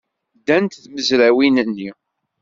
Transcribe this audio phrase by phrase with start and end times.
[0.39, 1.89] Ddant tmezrawin-nni.